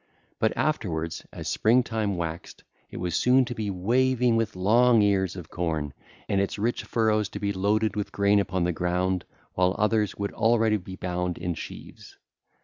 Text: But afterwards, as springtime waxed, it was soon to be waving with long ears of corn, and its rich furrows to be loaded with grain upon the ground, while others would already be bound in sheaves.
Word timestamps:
But 0.39 0.57
afterwards, 0.57 1.27
as 1.31 1.47
springtime 1.47 2.17
waxed, 2.17 2.63
it 2.89 2.97
was 2.97 3.15
soon 3.15 3.45
to 3.45 3.53
be 3.53 3.69
waving 3.69 4.35
with 4.35 4.55
long 4.55 5.03
ears 5.03 5.35
of 5.35 5.51
corn, 5.51 5.93
and 6.27 6.41
its 6.41 6.57
rich 6.57 6.83
furrows 6.85 7.29
to 7.29 7.39
be 7.39 7.53
loaded 7.53 7.95
with 7.95 8.11
grain 8.11 8.39
upon 8.39 8.63
the 8.63 8.71
ground, 8.73 9.25
while 9.53 9.75
others 9.77 10.15
would 10.15 10.33
already 10.33 10.77
be 10.77 10.95
bound 10.95 11.37
in 11.37 11.53
sheaves. 11.53 12.17